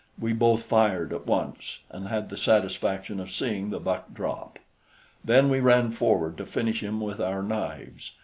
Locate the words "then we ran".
5.23-5.91